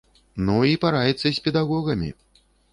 [0.47, 2.11] Ну, і параіцца з педагогамі.